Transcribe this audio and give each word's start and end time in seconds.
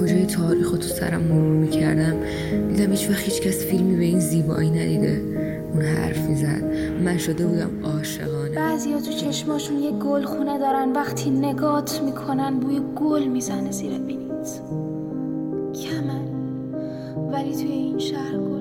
کجای 0.00 0.26
تاریخ 0.26 0.70
تو 0.70 0.82
سرم 0.82 1.22
مرور 1.22 1.56
می‌کردم 1.56 2.16
دیدم 2.68 2.90
هیچ 2.90 3.10
وقت 3.10 3.22
هیچ 3.22 3.40
کس 3.40 3.64
فیلمی 3.64 3.96
به 3.96 4.04
این 4.04 4.20
زیبایی 4.20 4.70
ندیده. 4.70 5.20
اون 5.72 5.82
حرف 5.82 6.28
می‌زد. 6.28 6.64
من 7.04 7.18
شده 7.18 7.46
بودم 7.46 7.70
عاشقانه. 7.84 8.54
بعضیا 8.56 9.00
تو 9.00 9.12
چشماشون 9.12 9.78
یه 9.78 9.90
گل 9.90 10.22
خونه 10.22 10.58
دارن 10.58 10.92
وقتی 10.92 11.30
نگات 11.30 12.02
می‌کنن 12.02 12.60
بوی 12.60 12.80
گل 12.96 13.24
می‌زنه 13.24 13.72
زیر 13.72 13.98
بینیت. 13.98 14.60
کمه 15.74 16.20
ولی 17.32 17.54
توی 17.56 17.72
این 17.72 17.98
شهر 17.98 18.36
گل 18.38 18.55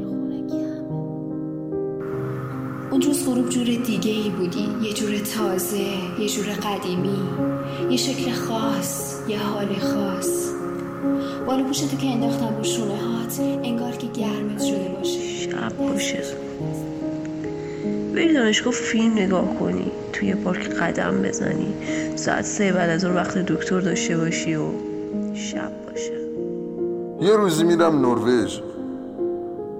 اون 2.96 3.04
روز 3.04 3.26
غروب 3.26 3.50
جور 3.50 3.66
دیگه 3.66 4.12
ای 4.12 4.30
بودی. 4.30 4.68
یه 4.82 4.94
جور 4.94 5.18
تازه 5.18 5.78
یه 6.20 6.30
جور 6.30 6.46
قدیمی 6.46 7.20
یه 7.90 7.98
شکل 7.98 8.32
خاص 8.32 9.16
یه 9.30 9.40
حال 9.40 9.68
خاص. 9.80 10.52
بالا 11.48 11.64
پوشتو 11.64 11.98
که 11.98 12.08
انداختم 12.08 12.58
رو 12.58 12.64
شونه 12.64 12.98
هات 12.98 13.40
انگار 13.40 13.92
که 13.92 14.08
گرمت 14.08 14.64
شده 14.64 14.90
باشه. 14.98 15.20
شب 15.20 15.78
باشه 15.78 16.24
بری 18.16 18.34
دانشگاه 18.34 18.74
فیلم 18.74 19.14
نگاه 19.14 19.56
کنی 19.60 19.92
توی 20.14 20.36
پارک 20.36 20.70
قدم 20.70 21.22
بزنی. 21.22 21.74
ساعت 22.16 22.46
سه 22.46 22.74
بعد 22.74 22.90
از 22.90 23.06
اون 23.06 23.16
وقت 23.16 23.38
دکتر 23.38 23.80
داشته 23.80 24.18
باشی 24.18 24.56
و 24.56 24.66
شب 25.34 25.72
باشه. 25.86 26.14
یه 27.22 27.36
روزی 27.36 27.64
میرم 27.64 28.02
نروژ. 28.02 28.60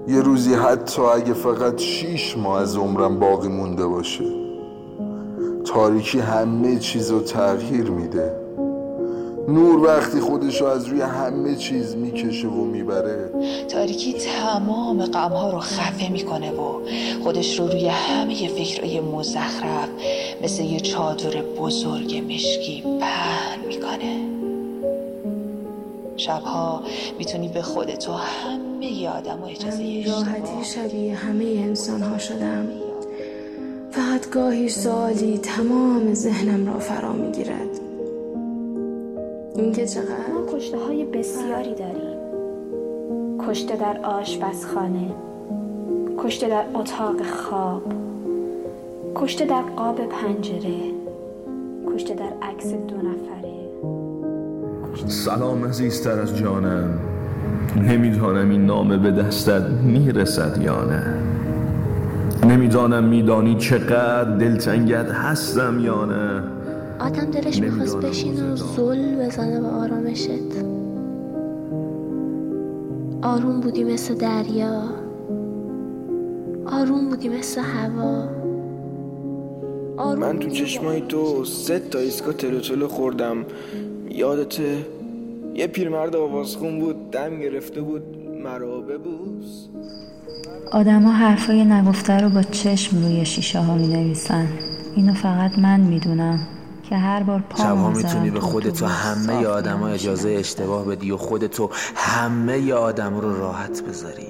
یه 0.08 0.20
روزی 0.20 0.54
حتی 0.54 1.02
اگه 1.02 1.32
فقط 1.32 1.78
شیش 1.78 2.36
ماه 2.36 2.60
از 2.60 2.76
عمرم 2.76 3.18
باقی 3.18 3.48
مونده 3.48 3.86
باشه 3.86 4.24
تاریکی 5.64 6.18
همه 6.18 6.78
چیز 6.78 7.10
رو 7.10 7.20
تغییر 7.20 7.90
میده. 7.90 8.32
نور 9.48 9.84
وقتی 9.84 10.20
خودشو 10.20 10.64
از 10.64 10.86
روی 10.86 11.00
همه 11.00 11.54
چیز 11.54 11.96
می‌کشه 11.96 12.48
و 12.48 12.64
می‌بره. 12.64 13.30
تاریکی 13.68 14.12
تمام 14.12 15.04
غمها 15.04 15.50
رو 15.50 15.58
خفه 15.58 16.12
می‌کنه 16.12 16.50
و 16.50 16.80
خودش 17.24 17.58
رو 17.58 17.66
روی 17.66 17.88
همه 17.88 18.48
فکرهای 18.48 19.00
مزخرف 19.00 19.88
مثل 20.42 20.62
یه 20.62 20.80
چادر 20.80 21.42
بزرگ 21.60 22.24
مشکی 22.28 22.82
پهن 23.00 23.68
می‌کنه. 23.68 24.35
شبها 26.16 26.82
می‌تونی 27.18 27.48
به 27.48 27.62
خودت 27.62 28.08
و 28.08 28.12
همه 28.12 29.08
آدم 29.08 29.42
و 29.42 29.44
اجازه 29.44 30.04
راحتی 30.06 30.64
شبیه 30.64 31.14
همه 31.14 31.44
انسان 31.44 32.02
ها 32.02 32.18
شدم. 32.18 32.68
فقط 33.90 34.30
گاهی 34.30 34.68
سوالی 34.68 35.38
تمام 35.38 36.14
ذهنم 36.14 36.66
را 36.66 36.78
فرا 36.78 37.12
می‌گیرد. 37.12 37.80
اینکه 39.56 39.86
چقدر؟ 39.86 40.32
ما 40.34 40.52
کشته 40.52 40.78
های 40.78 41.04
بسیاری 41.04 41.74
داریم. 41.74 42.16
کشته 43.48 43.76
در 43.76 44.00
آشپزخانه 44.04 45.14
کشته 46.18 46.48
در 46.48 46.64
اتاق 46.74 47.22
خواب 47.22 47.82
کشته 49.14 49.44
در 49.44 49.62
قاب 49.62 50.00
پنجره 50.06 50.76
کشته 51.94 52.14
در 52.14 52.32
عکس 52.42 52.66
دو 52.66 52.96
نفره 52.96 53.35
سلام 55.06 55.64
عزیزتر 55.64 56.20
از 56.20 56.36
جانم. 56.36 56.98
نمی‌دانم 57.76 58.50
این 58.50 58.66
نامه 58.66 58.96
به 58.96 59.10
دستت 59.10 59.62
می‌رسد 59.62 60.62
یا 60.62 60.84
نه. 60.84 61.14
نمی‌دانم 62.48 63.04
میدانی 63.04 63.54
چقدر 63.54 64.36
دلتنگت 64.36 65.10
هستم 65.10 65.80
یا 65.80 66.04
نه. 66.04 66.42
آدم 66.98 67.24
دلش 67.24 67.60
می‌خواست 67.60 67.96
بشین 67.96 68.52
و 68.52 68.56
زل 68.56 69.26
بزنه 69.26 69.60
به 69.60 69.66
آرامشت. 69.66 70.30
آروم 73.22 73.60
بودی 73.60 73.84
مثل 73.84 74.14
دریا. 74.14 74.82
آروم 76.66 77.08
بودی 77.08 77.28
مثل 77.28 77.60
هوا. 77.60 78.24
آروم 79.96 80.20
من 80.20 80.38
تو 80.38 80.50
چشمای 80.50 81.00
تو 81.08 81.44
سه 81.44 81.78
تا 81.78 81.98
ایسکا 81.98 82.32
تلوتلو 82.32 82.88
خوردم. 82.88 83.36
یادته؟ 84.10 84.86
یه 85.54 85.66
پیرمرد 85.66 86.16
آوازخون 86.16 86.80
بود 86.80 87.10
دم 87.10 87.40
گرفته 87.40 87.80
بود 87.80 88.02
مرا 88.44 88.80
ببوس 88.80 89.66
آدما 90.72 91.12
حرفای 91.12 91.64
نگفته 91.64 92.12
رو 92.12 92.28
با 92.28 92.42
چشم 92.42 93.02
روی 93.02 93.24
شیشه 93.24 93.60
ها 93.60 93.74
می 93.74 93.86
نویسن 93.86 94.48
اینو 94.96 95.14
فقط 95.14 95.58
من 95.58 95.80
می‌دونم 95.80 96.38
که 96.88 96.96
هر 96.96 97.22
بار 97.22 97.44
شبها 97.58 97.90
می‌تونی 97.90 98.30
به 98.30 98.40
خودت 98.40 98.82
و 98.82 98.86
همه 98.86 99.46
آدما 99.46 99.88
اجازه 99.88 100.30
اشتباه 100.30 100.84
بدی 100.84 101.10
و 101.10 101.16
خودتو 101.16 101.70
همه 101.94 102.72
آدم 102.72 103.20
رو 103.20 103.36
راحت 103.36 103.82
بذاری. 103.82 104.28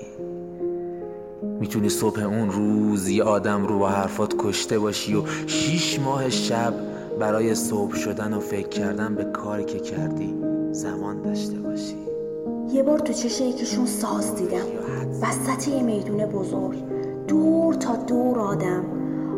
می‌تونی 1.60 1.88
صبح 1.88 2.22
اون 2.22 2.50
روز 2.50 3.08
یه 3.08 3.22
آدم 3.22 3.66
رو 3.66 3.78
با 3.78 3.88
حرفات 3.88 4.34
کشته 4.38 4.78
باشی 4.78 5.14
و 5.14 5.22
شیش 5.46 6.00
ماه 6.00 6.30
شب 6.30 6.74
برای 7.18 7.54
صبح 7.54 7.94
شدن 7.94 8.32
و 8.32 8.40
فکر 8.40 8.68
کردن 8.68 9.14
به 9.14 9.24
کاری 9.24 9.64
که 9.64 9.78
کردی 9.78 10.34
زمان 10.72 11.22
داشته 11.22 11.58
باشی. 11.58 11.96
یه 12.72 12.82
بار 12.82 12.98
تو 12.98 13.12
چشه 13.12 13.44
یکیشون 13.44 13.86
ساز 13.86 14.34
دیدم. 14.34 14.66
وسط 15.22 15.68
یه 15.68 15.82
میدون 15.82 16.26
بزرگ. 16.26 16.78
دور 17.28 17.74
تا 17.74 17.96
دور 17.96 18.38
آدم. 18.38 18.84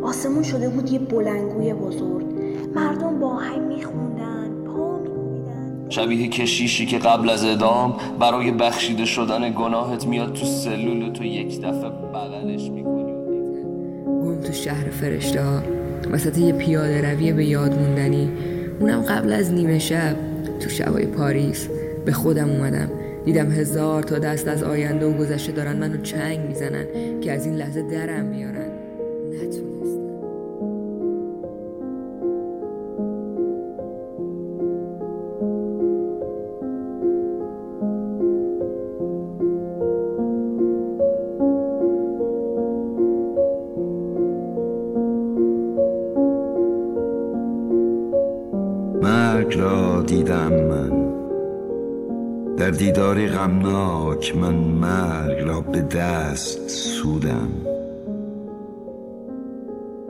آسمون 0.03 0.43
شده 0.43 0.69
بود 0.69 0.93
یه 0.93 0.99
بلنگوی 0.99 1.75
بزرگ. 1.75 2.27
مردم 2.75 3.19
با 3.19 3.37
هم 3.37 3.63
میخوندن 3.63 4.51
پا 4.67 4.99
میکوبیدن. 4.99 5.87
شبیه 5.89 6.29
کشیشی 6.29 6.87
که 6.87 6.99
قبل 6.99 7.31
از 7.31 7.45
ادام 7.45 7.97
برای 8.21 8.51
بخشیده 8.51 9.05
شدن 9.05 9.53
گناهت 9.53 10.07
میاد 10.07 10.33
تو 10.33 10.47
سلول 10.47 11.13
تو 11.13 11.25
یک 11.25 11.61
دفعه 11.61 11.91
بغلش 11.91 12.71
می‌کنی 12.71 13.13
گم 14.07 14.41
تو 14.41 14.53
شهر 14.53 14.91
فرشته 14.91 15.43
ها 15.43 15.78
وسط 16.13 16.39
یه 16.39 16.53
پیاده 16.53 17.13
روی 17.13 17.33
به 17.33 17.45
یاد 17.45 17.75
موندنی. 17.75 18.31
اونم 18.81 19.03
قبل 19.03 19.33
از 19.33 19.53
نیمه 19.53 19.79
شب 19.79 20.17
تو 20.61 20.69
شبای 20.69 21.07
پاریس. 21.07 21.69
به 22.05 22.13
خودم 22.13 22.51
اومدم. 22.51 22.91
دیدم 23.25 23.51
هزار 23.51 24.03
تا 24.03 24.19
دست 24.19 24.49
از 24.49 24.63
آینده 24.63 25.07
و 25.07 25.13
گذشته 25.13 25.53
دارن 25.53 25.77
منو 25.77 26.03
چنگ 26.03 26.41
می‌زنن 26.49 26.85
که 27.21 27.33
از 27.33 27.47
این 27.47 27.55
لحظه 27.55 27.83
درم 27.83 28.31
بیارن 28.31 28.71
نتونستم. 29.29 29.78
دیدم 50.07 50.53
من. 50.53 51.09
در 52.57 52.71
دیداری 52.71 53.29
غمناک 53.29 54.37
من 54.37 54.55
مرگ 54.55 55.49
را 55.49 55.61
به 55.61 55.81
دست 55.81 56.69
سودم. 56.69 57.49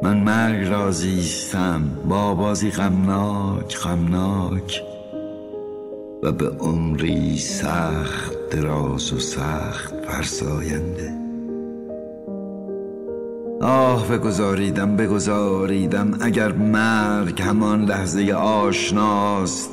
من 0.02 0.16
مرگ 0.20 0.68
را 0.68 0.90
زیستم 0.90 1.82
با 2.08 2.34
بازی 2.34 2.70
غمناک 2.70 3.78
غمناک 3.78 4.82
و 6.22 6.32
به 6.32 6.48
عمری 6.48 7.38
سخت 7.38 8.32
دراز 8.50 9.12
و 9.12 9.18
سخت 9.18 9.94
فرساینده. 9.94 11.27
آه 13.60 14.08
بگذاریدم 14.08 14.96
بگذاریدم 14.96 16.16
اگر 16.20 16.52
مرگ 16.52 17.42
همان 17.42 17.84
لحظه 17.84 18.32
آشناست 18.32 19.70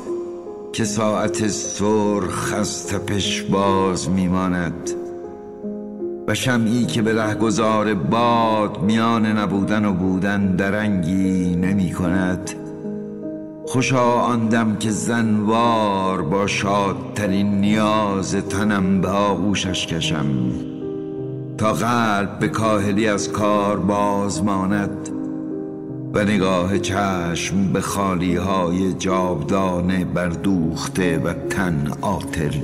که 0.74 0.84
ساعت 0.84 1.48
سرخ 1.48 2.54
از 2.58 2.88
تپش 2.88 3.42
باز 3.42 4.10
میماند 4.10 4.92
و 6.28 6.34
شمعی 6.34 6.86
که 6.86 7.02
به 7.02 7.16
رهگذار 7.16 7.94
باد 7.94 8.82
میان 8.82 9.26
نبودن 9.26 9.86
و 9.86 9.94
بودن 9.94 10.56
درنگی 10.56 11.56
نمی 11.56 11.92
کند 11.92 12.52
خوشا 13.68 14.12
آن 14.12 14.78
که 14.80 14.92
زنوار 14.92 16.22
با 16.22 16.48
شادترین 16.48 17.62
نیاز 17.62 18.36
تنم 18.36 19.02
به 19.02 19.08
آغوشش 19.08 19.88
کشم. 19.88 20.26
تا 21.57 21.74
قلب 21.74 22.40
به 22.40 22.48
کاهلی 22.48 23.07
از 23.07 23.31
کار 23.31 23.80
باز 23.80 24.44
ماند 24.44 25.10
و 26.13 26.24
نگاه 26.24 26.80
چشم 26.80 27.74
به 27.74 27.81
خالی 27.81 28.36
های 28.36 28.94
جابدانه 28.94 30.06
بردوخته 30.06 31.18
و 31.18 31.34
تن 31.34 31.92
آتل 32.02 32.56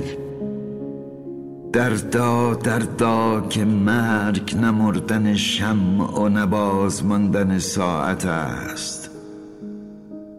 دردا 1.72 2.54
دردا 2.54 3.46
که 3.50 3.64
مرگ 3.64 4.56
نمردن 4.56 5.34
شمع 5.34 6.20
و 6.20 6.28
نباز 6.28 7.04
ماندن 7.04 7.58
ساعت 7.58 8.26
است. 8.26 9.10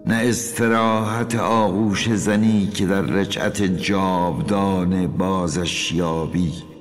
نه 0.05 0.15
استراحت 0.15 1.35
آغوش 1.35 2.09
زنی 2.09 2.67
که 2.67 2.85
در 2.85 3.01
رجعت 3.01 3.63
جاودان 3.63 5.07
بازش 5.07 5.91
یابی. 5.91 6.72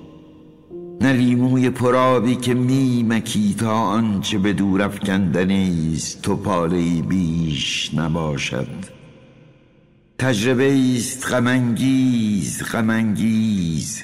نه 1.03 1.13
لیموی 1.13 1.71
پرابی 1.71 2.37
که 2.37 2.55
میمکی 2.55 3.55
تا 3.55 3.73
آنچه 3.73 4.39
به 4.39 4.53
دور 4.53 4.83
افکندنی 4.83 5.93
است 5.97 6.23
تو 6.23 6.37
پاله 6.37 7.03
بیش 7.03 7.95
نباشد. 7.95 8.69
تجربه 10.19 10.95
است 10.97 11.27
غمانگیز 11.27 12.63
غمانگیز 12.63 14.03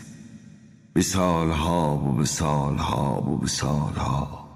به 0.93 1.03
سالها 1.03 1.97
و 1.97 2.13
به 2.13 2.25
سالها 2.25 3.23
و 3.31 3.37
به 3.37 3.47
سالها. 3.47 4.48